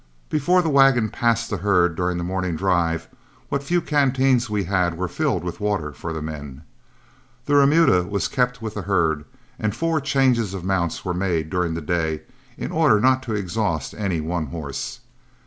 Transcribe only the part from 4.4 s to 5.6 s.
we had were filled with